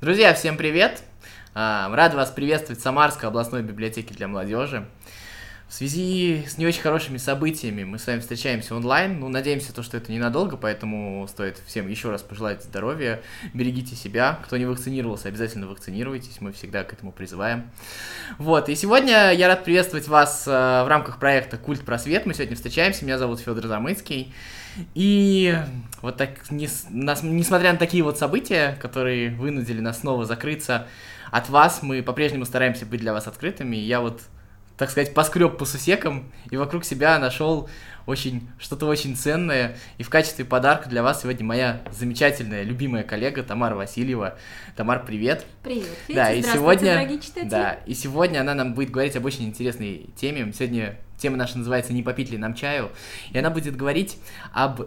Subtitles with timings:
[0.00, 1.02] Друзья, всем привет!
[1.52, 4.88] А, Рад вас приветствовать в Самарской областной библиотеке для молодежи.
[5.70, 9.20] В связи с не очень хорошими событиями мы с вами встречаемся онлайн.
[9.20, 13.22] Ну, надеемся, то, что это ненадолго, поэтому стоит всем еще раз пожелать здоровья.
[13.54, 14.40] Берегите себя.
[14.44, 16.40] Кто не вакцинировался, обязательно вакцинируйтесь.
[16.40, 17.70] Мы всегда к этому призываем.
[18.36, 22.26] Вот, и сегодня я рад приветствовать вас э, в рамках проекта «Культ просвет».
[22.26, 23.04] Мы сегодня встречаемся.
[23.04, 24.34] Меня зовут Федор Замыцкий.
[24.96, 25.56] И
[26.02, 30.88] вот так, не, нас, несмотря на такие вот события, которые вынудили нас снова закрыться
[31.30, 33.76] от вас, мы по-прежнему стараемся быть для вас открытыми.
[33.76, 34.20] Я вот
[34.80, 37.68] так сказать, поскреб по сусекам и вокруг себя нашел
[38.06, 39.76] очень что-то очень ценное.
[39.98, 44.38] И в качестве подарка для вас сегодня моя замечательная, любимая коллега Тамара Васильева.
[44.76, 45.44] Тамар, привет.
[45.62, 46.20] Привет, Федя.
[46.24, 47.20] Да, и сегодня.
[47.44, 50.50] Да, и сегодня она нам будет говорить об очень интересной теме.
[50.50, 52.88] Сегодня тема наша называется «Не попить ли нам чаю?».
[53.32, 54.16] И она будет говорить
[54.54, 54.80] об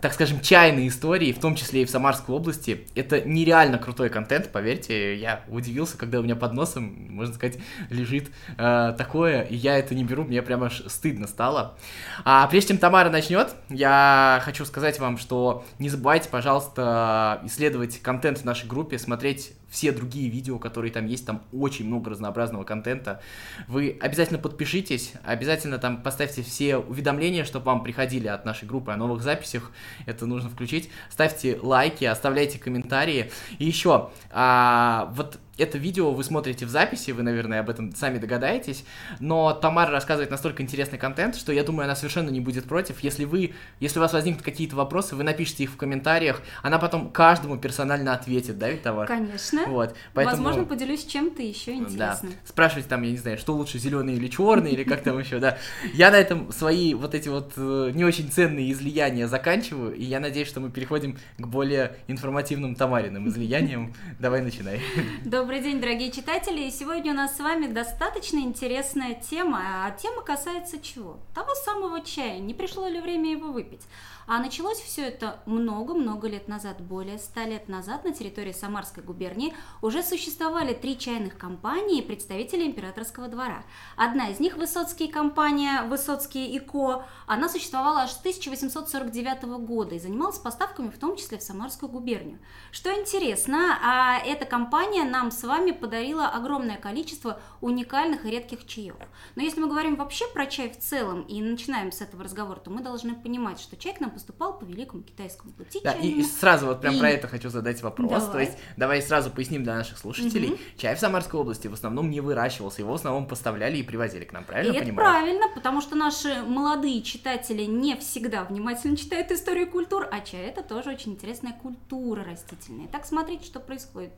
[0.00, 2.86] так скажем, чайные истории, в том числе и в Самарской области.
[2.94, 5.16] Это нереально крутой контент, поверьте.
[5.16, 7.58] Я удивился, когда у меня под носом, можно сказать,
[7.90, 11.76] лежит э, такое, и я это не беру, мне прямо аж стыдно стало.
[12.24, 18.38] А прежде чем Тамара начнет, я хочу сказать вам, что не забывайте, пожалуйста, исследовать контент
[18.38, 23.20] в нашей группе, смотреть все другие видео, которые там есть, там очень много разнообразного контента.
[23.66, 28.96] Вы обязательно подпишитесь, обязательно там поставьте все уведомления, чтобы вам приходили от нашей группы о
[28.96, 29.72] новых записях,
[30.06, 30.90] это нужно включить.
[31.10, 33.30] Ставьте лайки, оставляйте комментарии.
[33.58, 38.18] И еще, а, вот это видео вы смотрите в записи, вы, наверное, об этом сами
[38.18, 38.84] догадаетесь,
[39.20, 43.00] но Тамара рассказывает настолько интересный контент, что я думаю, она совершенно не будет против.
[43.00, 47.10] Если вы, если у вас возникнут какие-то вопросы, вы напишите их в комментариях, она потом
[47.10, 49.06] каждому персонально ответит, да, ведь, Тамара?
[49.06, 49.64] Конечно.
[49.66, 50.44] Вот, поэтому...
[50.44, 52.32] Возможно, поделюсь чем-то еще интересным.
[52.32, 52.38] Да.
[52.44, 55.58] Спрашивайте там, я не знаю, что лучше, зеленый или черный, или как там еще, да.
[55.94, 60.20] Я на этом свои вот эти вот э, не очень ценные излияния заканчиваю, и я
[60.20, 63.94] надеюсь, что мы переходим к более информативным Тамариным излияниям.
[64.18, 64.80] Давай начинай.
[65.24, 66.64] Добрый Добрый день, дорогие читатели!
[66.66, 69.86] И сегодня у нас с вами достаточно интересная тема.
[69.86, 71.20] А тема касается чего?
[71.34, 72.38] Того самого чая.
[72.38, 73.80] Не пришло ли время его выпить?
[74.26, 79.54] А началось все это много-много лет назад, более ста лет назад на территории Самарской губернии
[79.80, 83.64] уже существовали три чайных компании представителей императорского двора.
[83.96, 89.98] Одна из них, Высоцкие компания, Высоцкие и Ко, она существовала аж с 1849 года и
[89.98, 92.38] занималась поставками в том числе в Самарскую губернию.
[92.70, 98.96] Что интересно, а эта компания нам с вами подарила огромное количество уникальных и редких чаев.
[99.36, 102.70] Но если мы говорим вообще про чай в целом и начинаем с этого разговора, то
[102.70, 105.80] мы должны понимать, что чай к нам поступал по великому китайскому пути.
[105.84, 106.98] Да, и, и сразу вот прям и...
[106.98, 108.24] про это хочу задать вопрос.
[108.24, 108.32] Давай.
[108.32, 110.50] То есть давай сразу поясним для наших слушателей.
[110.50, 110.58] Угу.
[110.76, 114.32] Чай в Самарской области в основном не выращивался, его в основном поставляли и привозили к
[114.32, 119.70] нам, правильно и это правильно, потому что наши молодые читатели не всегда внимательно читают историю
[119.70, 122.88] культур, а чай это тоже очень интересная культура растительная.
[122.88, 124.12] Так смотрите, что происходит.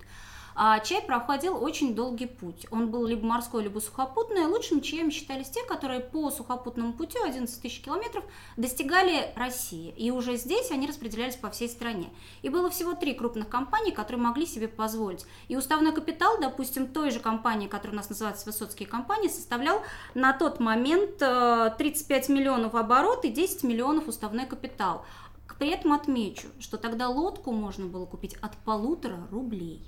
[0.54, 2.66] А чай проходил очень долгий путь.
[2.70, 4.46] Он был либо морской, либо сухопутный.
[4.46, 8.24] Лучшими чаями считались те, которые по сухопутному путю 11 тысяч километров
[8.56, 9.94] достигали России.
[9.96, 12.10] И уже здесь они распределялись по всей стране.
[12.42, 15.24] И было всего три крупных компании, которые могли себе позволить.
[15.48, 19.82] И уставной капитал, допустим, той же компании, которая у нас называется Высоцкие компании, составлял
[20.14, 25.04] на тот момент 35 э, миллионов оборот и 10 миллионов уставной капитал.
[25.58, 29.86] При этом отмечу, что тогда лодку можно было купить от полутора рублей.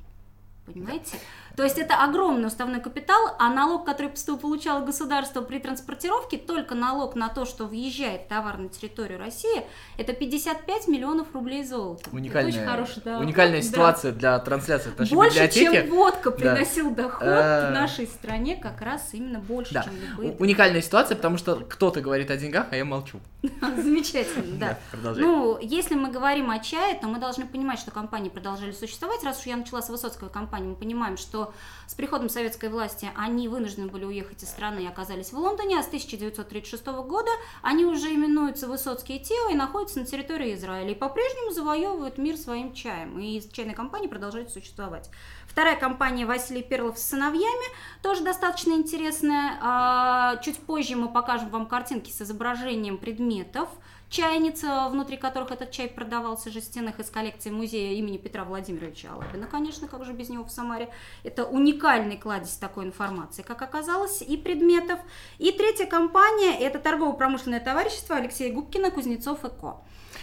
[0.64, 1.16] Понимаете?
[1.56, 7.14] То есть это огромный уставной капитал, а налог, который получало государство при транспортировке, только налог
[7.14, 9.62] на то, что въезжает товар на территорию России,
[9.98, 12.08] это 55 миллионов рублей золота.
[12.12, 13.18] Уникальная, это очень хороший, да.
[13.18, 13.66] уникальная да.
[13.66, 15.72] ситуация для трансляции нашей больше, библиотеки.
[15.72, 17.02] чем водка приносил да.
[17.02, 19.82] доход в нашей стране, как раз именно больше, да.
[19.82, 20.36] чем любые.
[20.38, 23.20] Уникальная ситуация, потому что кто-то говорит о деньгах, а я молчу.
[23.76, 24.78] Замечательно, да.
[25.16, 29.22] Ну, если мы говорим о чае, то мы должны понимать, что компании продолжали существовать.
[29.24, 31.41] Раз уж я начала с Высоцкого компании, мы понимаем, что
[31.86, 35.82] с приходом советской власти они вынуждены были уехать из страны и оказались в Лондоне, а
[35.82, 37.30] с 1936 года
[37.62, 42.72] они уже именуются Высоцкие Тео и находятся на территории Израиля и по-прежнему завоевывают мир своим
[42.72, 43.18] чаем.
[43.18, 45.10] И чайная компания продолжает существовать.
[45.46, 47.66] Вторая компания Василий Перлов с сыновьями,
[48.02, 49.58] тоже достаточно интересная.
[49.60, 53.68] А, чуть позже мы покажем вам картинки с изображением предметов,
[54.12, 59.88] чайница, внутри которых этот чай продавался, жестяных из коллекции музея имени Петра Владимировича Алабина, конечно,
[59.88, 60.92] как же без него в Самаре.
[61.24, 65.00] Это уникальный кладезь такой информации, как оказалось, и предметов.
[65.38, 69.82] И третья компания– это торгово-промышленное товарищество Алексея Губкина «Кузнецов и Ко».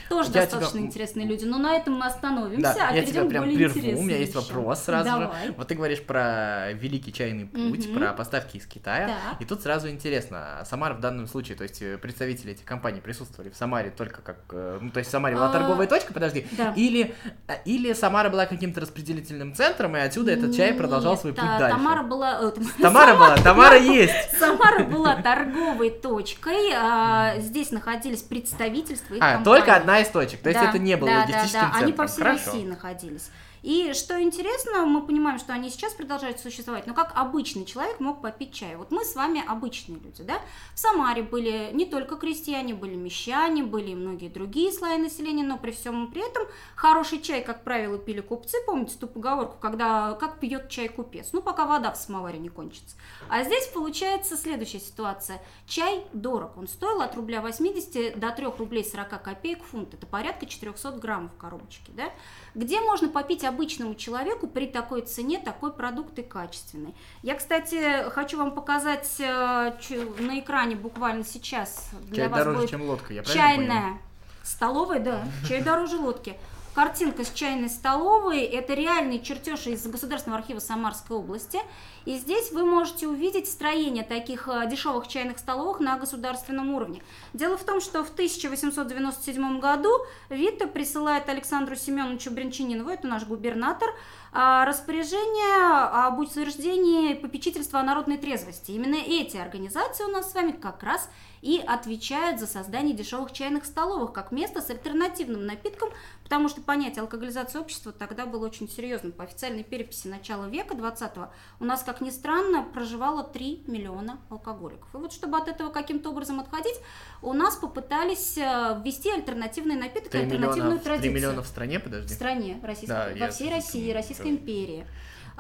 [0.09, 0.87] Тоже я достаточно тебя...
[0.87, 4.17] интересные люди, но на этом мы остановимся, да, а я тебя прям прерву, у меня
[4.17, 5.47] есть вопрос сразу Давай.
[5.47, 5.53] же.
[5.53, 7.99] Вот ты говоришь про великий чайный путь, угу.
[7.99, 9.37] про поставки из Китая, да.
[9.39, 13.51] и тут сразу интересно, Самара в данном случае, то есть э, представители этих компаний присутствовали
[13.51, 16.47] в Самаре только как, э, ну то есть в Самаре была а, торговая точка, подожди,
[16.53, 16.73] да.
[16.75, 17.13] или,
[17.47, 21.77] э, или Самара была каким-то распределительным центром, и отсюда этот чай продолжал свой путь дальше.
[21.77, 22.51] Тамара была...
[22.81, 24.39] Тамара была, Тамара есть.
[24.39, 30.49] Самара была торговой точкой, а, здесь находились представительства их А, только одна из точек, то
[30.49, 31.83] есть это не было логистическим центром.
[31.83, 33.29] Они по всей России находились.
[33.61, 38.21] И что интересно, мы понимаем, что они сейчас продолжают существовать, но как обычный человек мог
[38.21, 38.75] попить чай?
[38.75, 40.39] Вот мы с вами обычные люди, да?
[40.73, 45.57] В Самаре были не только крестьяне, были мещане, были и многие другие слои населения, но
[45.57, 46.43] при всем при этом
[46.75, 51.29] хороший чай, как правило, пили купцы, помните ту поговорку, когда как пьет чай купец?
[51.33, 52.95] Ну, пока вода в самоваре не кончится.
[53.29, 55.41] А здесь получается следующая ситуация.
[55.67, 60.45] Чай дорог, он стоил от рубля 80 до 3 рублей 40 копеек фунт, это порядка
[60.45, 62.11] 400 граммов в коробочке, да?
[62.55, 66.95] Где можно попить обычному человеку при такой цене такой продукт и качественный?
[67.21, 69.73] Я, кстати, хочу вам показать э,
[70.19, 71.89] на экране буквально сейчас.
[72.03, 73.99] Для чай вас дороже, будет чем лодка, я Чайная
[74.43, 76.35] столовая, да, чай дороже лодки.
[76.73, 81.59] Картинка с чайной столовой– это реальный чертеж из Государственного архива Самарской области.
[82.05, 87.01] И здесь вы можете увидеть строение таких э, дешевых чайных столовых на государственном уровне.
[87.33, 89.89] Дело в том, что в 1897 году
[90.29, 93.89] Вита присылает Александру Семеновичу Бринчанинову, это наш губернатор,
[94.31, 98.71] а, распоряжение об утверждении попечительства о народной трезвости.
[98.71, 101.09] Именно эти организации у нас с вами как раз
[101.41, 105.89] и отвечают за создание дешевых чайных столовых как место с альтернативным напитком,
[106.23, 109.13] потому что понятие алкоголизации общества тогда было очень серьезным.
[109.13, 111.11] По официальной переписи начала века 20
[111.59, 114.87] у нас, как ни странно, проживало 3 миллиона алкоголиков.
[114.93, 116.75] И вот чтобы от этого каким-то образом отходить,
[117.23, 121.11] у нас попытались э, ввести альтернативный напиток, альтернативную миллиона, традицию.
[121.11, 122.07] 3 миллиона в стране, подожди?
[122.07, 124.85] В стране, российской, да, во всей России, Российской империи.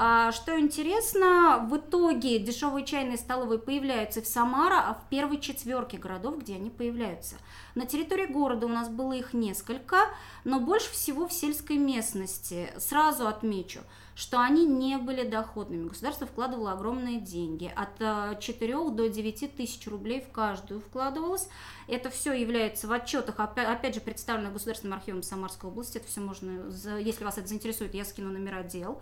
[0.01, 5.97] А, что интересно, в итоге дешевые чайные столовые появляются в Самара, а в первой четверке
[5.97, 7.35] городов, где они появляются.
[7.75, 9.97] На территории города у нас было их несколько,
[10.45, 12.71] но больше всего в сельской местности.
[12.77, 13.81] Сразу отмечу,
[14.15, 15.89] что они не были доходными.
[15.89, 17.69] Государство вкладывало огромные деньги.
[17.75, 21.49] От 4 э, до 9 тысяч рублей в каждую вкладывалось.
[21.89, 25.97] Это все является в отчетах, опять же, представлено Государственным архивом Самарской области.
[25.97, 29.01] Это все можно, если вас это заинтересует, я скину номера дел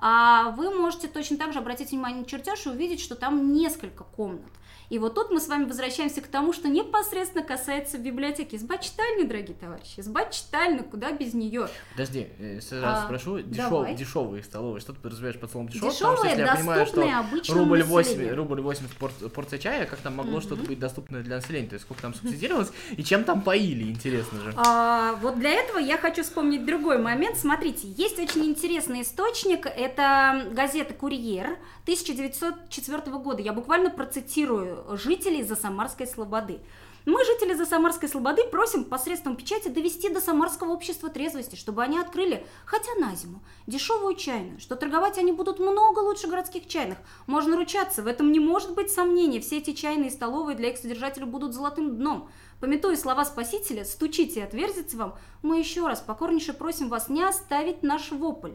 [0.00, 4.50] вы можете точно так же обратить внимание на чертеж и увидеть, что там несколько комнат.
[4.90, 8.56] И вот тут мы с вами возвращаемся к тому, что непосредственно касается библиотеки.
[8.56, 11.68] Изба-читальни, дорогие товарищи, изба-читальни, куда без нее?
[11.92, 12.28] Подожди,
[12.60, 15.92] сразу а, спрошу, дешев, дешевые столовые, что ты подразумеваешь под словом дешевые?
[15.92, 19.98] Дешевые, Потому что, если я понимаю, что рубль 8, рубль 80 пор, порция чая, как
[20.00, 20.42] там могло mm-hmm.
[20.42, 21.68] что-то быть доступно для населения?
[21.68, 24.52] То есть сколько там субсидировалось и чем там поили, интересно же.
[24.56, 27.38] А, вот для этого я хочу вспомнить другой момент.
[27.38, 33.42] Смотрите, есть очень интересный источник, это газета «Курьер» 1904 года.
[33.42, 36.60] Я буквально процитирую жителей Засамарской Слободы.
[37.06, 42.46] Мы, жители Засамарской Слободы, просим посредством печати довести до Самарского общества трезвости, чтобы они открыли,
[42.64, 46.96] хотя на зиму, дешевую чайную, что торговать они будут много лучше городских чайных.
[47.26, 51.26] Можно ручаться, в этом не может быть сомнений, все эти чайные столовые для их содержателя
[51.26, 52.30] будут золотым дном.
[52.58, 57.82] Пометуя слова Спасителя «стучите и отверзится вам», мы еще раз покорнейше просим вас не оставить
[57.82, 58.52] наш вопль.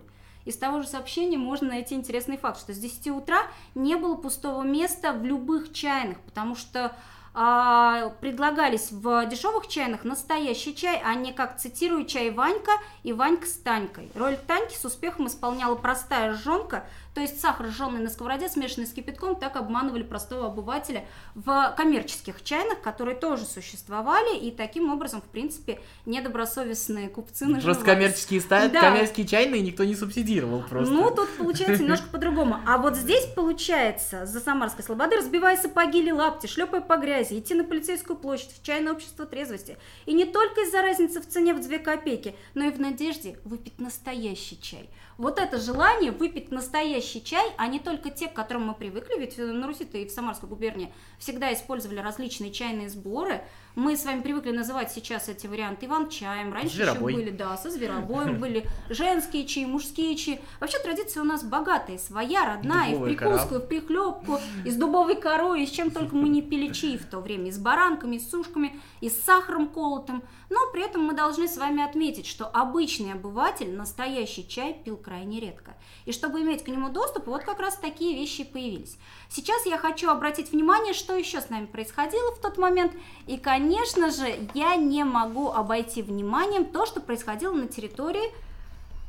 [0.50, 3.44] Из того же сообщения можно найти интересный факт, что с 10 утра
[3.76, 6.96] не было пустого места в любых чайных, потому что
[7.42, 13.48] а, предлагались в дешевых чайных настоящий чай, а не, как цитирую, чай Ванька и Ванька
[13.48, 14.12] с Танькой.
[14.14, 18.94] Роль Таньки с успехом исполняла простая жонка, то есть сахар, жженый на сковороде, смешанный с
[18.94, 25.26] кипятком, так обманывали простого обывателя в коммерческих чайных, которые тоже существовали, и таким образом, в
[25.26, 27.64] принципе, недобросовестные купцы наживались.
[27.64, 28.68] Просто коммерческие, ста...
[28.68, 28.82] да.
[28.82, 30.94] коммерческие чайные никто не субсидировал просто.
[30.94, 32.58] Ну, тут получается немножко по-другому.
[32.68, 37.54] А вот здесь получается, за Самарской Слободы, разбивая сапоги или лапти, шлепая по грязи, идти
[37.54, 39.78] на полицейскую площадь, в чайное общество трезвости.
[40.06, 43.80] И не только из-за разницы в цене в 2 копейки, но и в надежде выпить
[43.80, 48.74] настоящий чай вот это желание выпить настоящий чай, а не только те, к которым мы
[48.74, 53.42] привыкли, ведь на Руси-то и в Самарской губернии всегда использовали различные чайные сборы,
[53.76, 56.54] мы с вами привыкли называть сейчас эти варианты иван-чаем.
[56.54, 57.14] Раньше Зверобой.
[57.14, 60.42] еще были, да, со зверобоем были женские чаи, мужские чаи.
[60.60, 64.72] Вообще традиция у нас богатая, своя, родная, Дубовая и в прикуску, и в прихлебку, и
[64.72, 67.50] с дубовой корой, и с чем только мы не пили чаи в то время.
[67.50, 70.24] И с баранками, и с сушками, и с сахаром колотым.
[70.50, 75.40] Но при этом мы должны с вами отметить, что обычный обыватель настоящий чай пил крайне
[75.40, 75.74] редко.
[76.06, 78.96] И чтобы иметь к нему доступ, вот как раз такие вещи появились.
[79.28, 82.94] Сейчас я хочу обратить внимание, что еще с нами происходило в тот момент.
[83.26, 88.32] И, конечно же, я не могу обойти вниманием то, что происходило на территории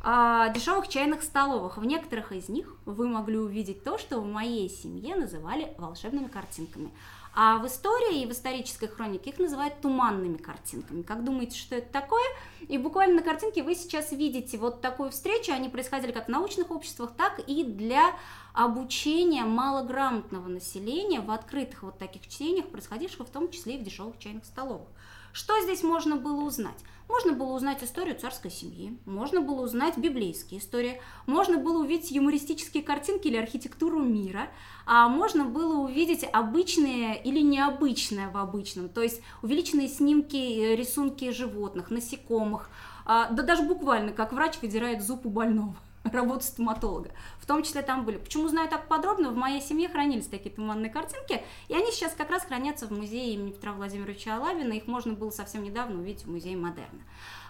[0.02, 1.76] а, дешевых чайных столовых.
[1.76, 6.90] В некоторых из них вы могли увидеть то, что в моей семье называли волшебными картинками.
[7.34, 11.02] А в истории и в исторической хронике их называют туманными картинками.
[11.02, 12.24] Как думаете, что это такое?
[12.68, 15.52] И буквально на картинке вы сейчас видите вот такую встречу.
[15.52, 18.16] Они происходили как в научных обществах, так и для
[18.52, 24.18] обучения малограмотного населения в открытых вот таких чтениях, происходивших в том числе и в дешевых
[24.18, 24.88] чайных столовых.
[25.32, 26.78] Что здесь можно было узнать?
[27.08, 32.84] Можно было узнать историю царской семьи, можно было узнать библейские истории, можно было увидеть юмористические
[32.84, 34.48] картинки или архитектуру мира,
[34.86, 41.32] а можно было увидеть обычные или необычное в обычном, то есть увеличенные снимки, э, рисунки
[41.32, 42.70] животных, насекомых,
[43.04, 45.74] а, да даже буквально, как врач выдирает зуб у больного
[46.12, 47.10] работу стоматолога.
[47.38, 48.16] В том числе там были.
[48.18, 49.30] Почему знаю так подробно?
[49.30, 53.34] В моей семье хранились такие туманные картинки, и они сейчас как раз хранятся в музее
[53.34, 54.72] имени Петра Владимировича Алабина.
[54.72, 57.00] Их можно было совсем недавно увидеть в музее Модерна.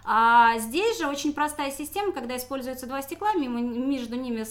[0.04, 4.46] А здесь же очень простая система, когда используются два стекла, между ними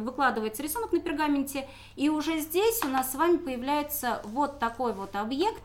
[0.00, 5.14] выкладывается рисунок на пергаменте, и уже здесь у нас с вами появляется вот такой вот
[5.14, 5.62] объект,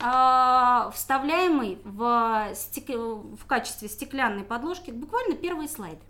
[0.00, 2.88] а, вставляемый в, стек...
[2.88, 6.00] в качестве стеклянной подложки буквально первые слайды.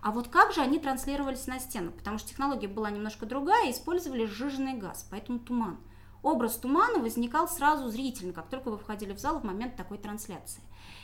[0.00, 1.90] А вот как же они транслировались на стену?
[1.90, 5.78] Потому что технология была немножко другая, использовали сжиженный газ, поэтому туман.
[6.22, 10.62] Образ тумана возникал сразу зрительно, как только вы входили в зал в момент такой трансляции.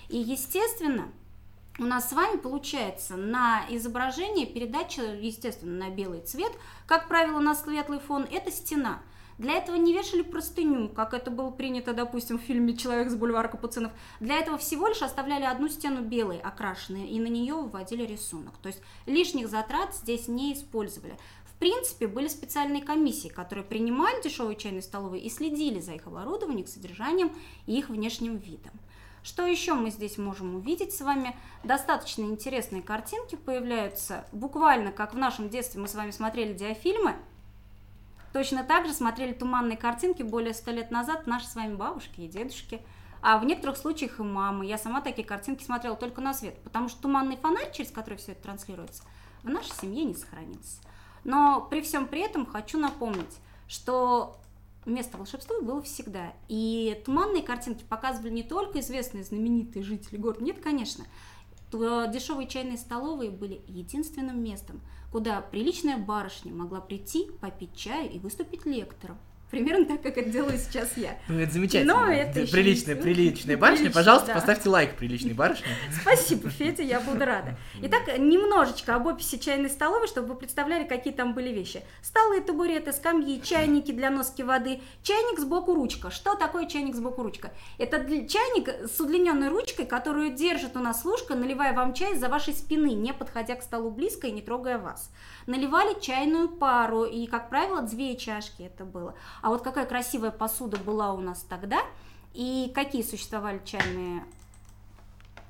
[0.09, 1.09] И, естественно,
[1.79, 6.53] у нас с вами получается на изображение передача, естественно, на белый цвет,
[6.87, 9.01] как правило, на светлый фон, это стена–
[9.39, 13.49] для этого не вешали простыню, как это было принято, допустим, в фильме «Человек с бульвара
[13.49, 13.93] Капуцинов».
[14.21, 18.55] Для этого всего лишь оставляли одну стену белой, окрашенной, и на нее выводили рисунок.
[18.59, 21.19] То есть лишних затрат здесь не использовали.
[21.47, 26.67] В принципе, были специальные комиссии, которые принимали дешевые чайные столовые и следили за их оборудованием,
[26.67, 27.33] содержанием
[27.67, 28.73] и их внешним видом.
[29.25, 31.35] Что еще мы здесь можем увидеть с вами?
[31.63, 37.17] Достаточно интересные картинки появляются, буквально как в нашем детстве мы с вами смотрели диафильмы–
[38.35, 42.27] Точно так же смотрели туманные картинки более ста лет назад наши с вами бабушки и
[42.27, 42.83] дедушки.
[43.23, 44.67] А в некоторых случаях и мамы.
[44.67, 48.33] Я сама такие картинки смотрела только на свет, потому что туманный фонарь, через который все
[48.33, 49.05] это транслируется,
[49.45, 50.81] в нашей семье не сохранится.
[51.23, 53.39] Но при всем при этом хочу напомнить,
[53.69, 54.37] что
[54.85, 56.33] место волшебства было всегда.
[56.49, 61.05] И туманные картинки показывали не только известные знаменитые жители города, нет, конечно,
[62.11, 64.81] дешевые чайные столовые были единственным местом,
[65.13, 69.19] куда приличная барышня могла прийти, попить чаю и выступить лектором.
[69.55, 71.17] Примерно так, как это делаю сейчас я.
[71.29, 71.95] Ну, это замечательно.
[71.95, 73.89] Но это приличная, приличная барышня.
[73.89, 74.35] Пожалуйста, да.
[74.35, 75.69] поставьте лайк приличной барышне.
[76.03, 77.57] Спасибо, Федя, я буду рада.
[77.81, 81.85] Итак, немножечко об описи чайной столовой, чтобы вы представляли, какие там были вещи.
[82.03, 86.11] Столы, табуреты, скамьи, чайники для носки воды, чайник сбоку ручка.
[86.11, 87.53] Что такое чайник сбоку ручка?
[87.79, 92.55] Это чайник с удлиненной ручкой, которую держит у нас ложка, наливая вам чай за вашей
[92.55, 95.13] спины, не подходя к столу близко и не трогая вас.
[95.47, 99.15] Наливали чайную пару, и, как правило, две чашки это было.
[99.45, 101.83] А вот какая красивая посуда была у нас тогда,
[102.33, 104.25] и какие существовали чайные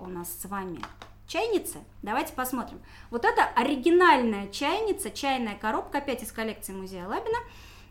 [0.01, 0.81] у нас с вами
[1.29, 1.79] чайницы.
[2.03, 2.83] Давайте посмотрим.
[3.13, 7.39] Вот это оригинальная чайница, чайная коробка, опять из коллекции музея Лабина.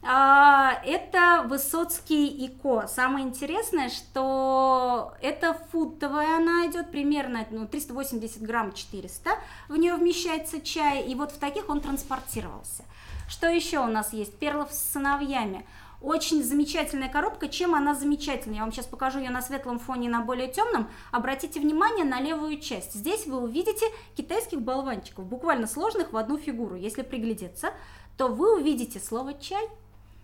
[0.05, 2.85] А, это Высоцкий и Ко.
[2.87, 9.29] Самое интересное, что это футовая, она идет примерно ну, 380 грамм 400,
[9.69, 12.83] в нее вмещается чай, и вот в таких он транспортировался.
[13.29, 14.37] Что еще у нас есть?
[14.37, 15.65] Перлов с сыновьями.
[16.03, 17.47] Очень замечательная коробка.
[17.47, 18.55] Чем она замечательна?
[18.55, 20.89] Я вам сейчас покажу ее на светлом фоне, на более темном.
[21.11, 22.93] Обратите внимание на левую часть.
[22.93, 23.85] Здесь вы увидите
[24.17, 26.75] китайских болванчиков, буквально сложных в одну фигуру.
[26.75, 27.69] Если приглядеться,
[28.17, 29.65] то вы увидите слово «чай»,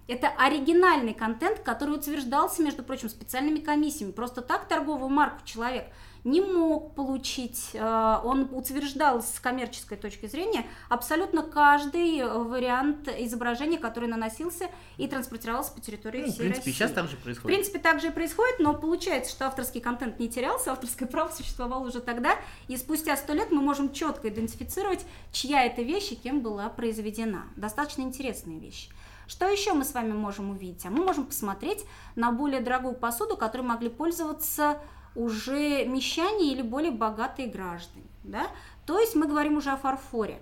[0.09, 4.11] это оригинальный контент, который утверждался, между прочим, специальными комиссиями.
[4.11, 5.85] Просто так торговую марку человек
[6.23, 7.71] не мог получить.
[7.73, 15.71] Э, он утверждал с коммерческой точки зрения абсолютно каждый вариант изображения, который наносился и транспортировался
[15.71, 16.71] по территории ну, всей В принципе, России.
[16.71, 17.43] сейчас так же происходит.
[17.43, 21.29] В принципе, так же и происходит, но получается, что авторский контент не терялся, авторское право
[21.29, 22.35] существовало уже тогда,
[22.67, 27.45] и спустя сто лет мы можем четко идентифицировать, чья это вещь и кем была произведена.
[27.55, 28.89] Достаточно интересные вещи.
[29.29, 30.85] Что еще мы с вами можем увидеть?
[30.87, 31.85] А мы можем посмотреть
[32.15, 34.79] на более дорогую посуду, которой могли пользоваться
[35.15, 38.05] уже мещане или более богатые граждане.
[38.23, 38.47] Да?
[38.85, 40.41] То есть мы говорим уже о фарфоре.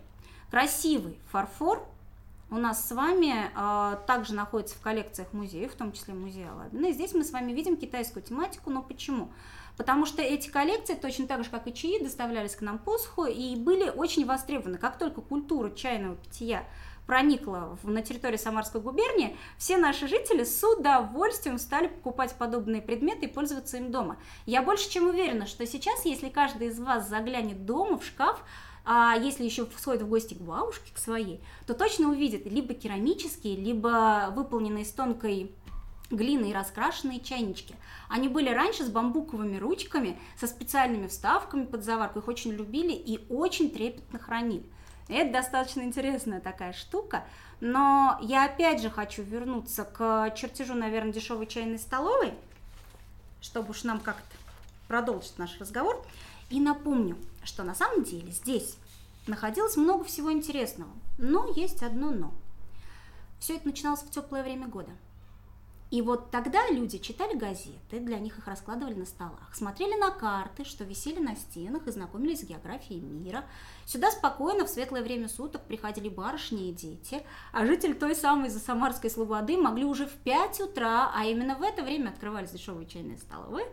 [0.50, 1.88] Красивый фарфор
[2.50, 6.88] у нас с вами э, также находится в коллекциях музеев, в том числе музея Алабина.
[6.88, 9.29] И здесь мы с вами видим китайскую тематику, но почему?
[9.75, 13.25] Потому что эти коллекции, точно так же, как и чаи, доставлялись к нам по суху
[13.25, 14.77] и были очень востребованы.
[14.77, 16.63] Как только культура чайного питья
[17.07, 23.25] проникла в, на территории Самарской губернии, все наши жители с удовольствием стали покупать подобные предметы
[23.25, 24.17] и пользоваться им дома.
[24.45, 28.43] Я больше чем уверена, что сейчас, если каждый из вас заглянет дома в шкаф,
[28.85, 33.55] а если еще сходит в гости к бабушке, к своей, то точно увидит либо керамические,
[33.55, 35.51] либо выполненные с тонкой
[36.09, 37.75] глины и раскрашенные чайнички.
[38.07, 42.19] Они были раньше с бамбуковыми ручками, со специальными вставками под заварку.
[42.19, 44.65] Их очень любили и очень трепетно хранили.
[45.07, 47.23] Это достаточно интересная такая штука.
[47.59, 52.33] Но я опять же хочу вернуться к чертежу, наверное, дешевой чайной столовой,
[53.41, 54.35] чтобы уж нам как-то
[54.87, 56.05] продолжить наш разговор.
[56.49, 58.77] И напомню, что на самом деле здесь
[59.25, 60.91] находилось много всего интересного.
[61.17, 62.31] Но есть одно но.
[63.39, 64.91] Все это начиналось в теплое время года–
[65.89, 70.65] и вот тогда люди читали газеты, для них их раскладывали на столах, смотрели на карты,
[70.65, 73.46] что висели на стенах и знакомились с географией мира.
[73.86, 79.10] Сюда спокойно в светлое время суток приходили барышни и дети, а жители той самой Засамарской
[79.10, 83.67] Слободы могли уже в 5 утра, а именно в это время открывались дешевые чайные столовые,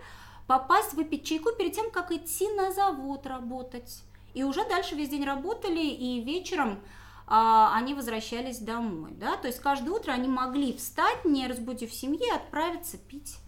[0.47, 4.05] попасть выпить чайку перед тем, как идти на завод работать.
[4.35, 6.79] И уже дальше весь день работали, и вечером
[7.27, 12.99] они возвращались домой, да, то есть каждое утро они могли встать, не разбудив семьи, отправиться
[12.99, 13.39] пить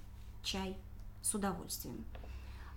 [0.43, 0.77] чай
[1.23, 2.05] с удовольствием.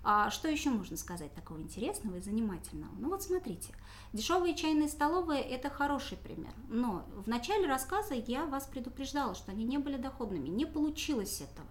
[0.02, 2.90] А что еще можно сказать такого интересного и занимательного?
[2.98, 3.74] Ну вот смотрите,
[4.12, 9.64] дешевые чайные столовые– это хороший пример, но в начале рассказа я вас предупреждала, что они
[9.64, 11.68] не были доходными, не получилось этого,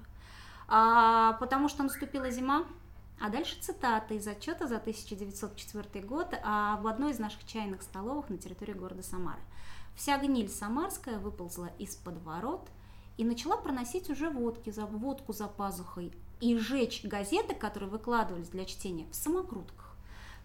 [0.68, 2.66] а, потому что наступила зима,
[3.20, 8.38] а дальше цитата из отчета за 1904 год об одной из наших чайных столовых на
[8.38, 9.42] территории города Самары.
[9.96, 12.70] Вся гниль самарская выползла из-под ворот
[13.18, 18.64] и начала проносить уже водки, за, водку за пазухой и жечь газеты, которые выкладывались для
[18.64, 19.94] чтения, в самокрутках.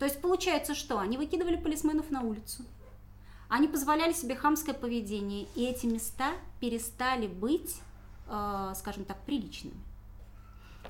[0.01, 0.99] То есть получается что?
[0.99, 2.65] Они выкидывали полисменов на улицу.
[3.49, 7.77] Они позволяли себе хамское поведение, и эти места перестали быть,
[8.27, 9.77] э, скажем так, приличными.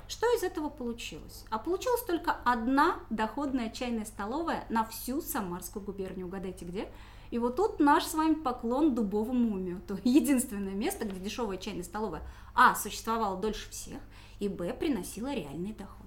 [0.07, 1.45] Что из этого получилось?
[1.49, 6.27] А получилась только одна доходная чайная столовая на всю Самарскую губернию.
[6.27, 6.91] Угадайте, где?
[7.31, 9.81] И вот тут наш с вами поклон дубовому.
[9.87, 12.21] То единственное место, где дешевая чайная столовая
[12.53, 12.75] А.
[12.75, 13.99] существовала дольше всех,
[14.39, 14.73] и Б.
[14.73, 16.05] приносила реальный доход.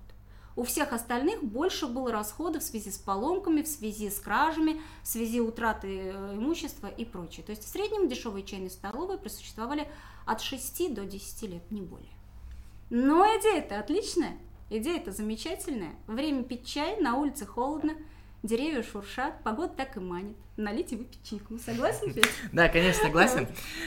[0.55, 5.07] У всех остальных больше было расходов в связи с поломками, в связи с кражами, в
[5.07, 7.47] связи утраты э, имущества и прочее.
[7.47, 9.89] То есть в среднем дешевые чайные столовые просуществовали
[10.27, 12.18] от 6 до 10 лет, не более.
[12.91, 14.37] Но идея-то отличная,
[14.71, 15.95] идея-то замечательная.
[16.07, 17.95] Время пить чай, на улице холодно,
[18.43, 20.37] деревья шуршат, погода так и манит.
[20.57, 21.57] Налить и выпить чайку.
[21.59, 22.27] Согласен, Федь?
[22.53, 23.47] Да, конечно, согласен.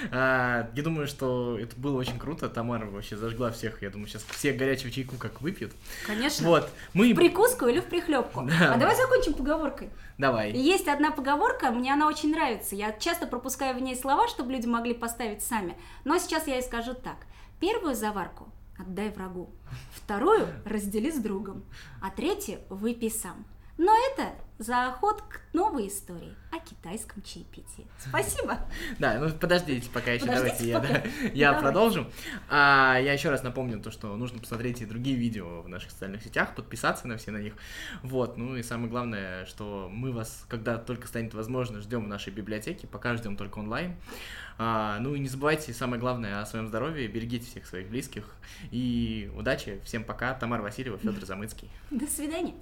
[0.10, 2.48] А, я думаю, что это было очень круто.
[2.48, 3.82] Тамара вообще зажгла всех.
[3.82, 5.74] Я думаю, сейчас все горячего чайку как выпьют.
[6.08, 6.48] Конечно.
[6.48, 6.70] Вот.
[6.94, 7.12] Мы...
[7.12, 8.48] В прикуску или в прихлебку.
[8.62, 9.90] А давай закончим поговоркой.
[10.18, 10.54] Давай.
[10.54, 12.74] Есть одна поговорка, мне она очень нравится.
[12.74, 15.76] Я часто пропускаю в ней слова, чтобы люди могли поставить сами.
[16.06, 17.18] Но сейчас я и скажу так.
[17.60, 18.48] Первую заварку
[18.82, 19.50] отдай врагу.
[19.94, 21.64] Вторую раздели с другом.
[22.02, 23.46] А третью выпей сам.
[23.78, 27.88] Но это заход к новой истории о китайском чаепитии.
[27.98, 28.60] Спасибо.
[29.00, 32.08] Да, ну подождите пока еще, давайте я, да, я продолжу.
[32.50, 36.24] А, я еще раз напомню то, что нужно посмотреть и другие видео в наших социальных
[36.24, 37.54] сетях, подписаться на все на них.
[38.04, 42.32] Вот, ну и самое главное, что мы вас, когда только станет возможно, ждем в нашей
[42.32, 43.96] библиотеке, пока ждем только онлайн.
[44.58, 48.36] А, ну и не забывайте, самое главное, о своем здоровье, берегите всех своих близких.
[48.70, 50.34] И удачи, всем пока.
[50.36, 51.70] Тамара Васильева, Федор Замыцкий.
[51.90, 52.54] До свидания.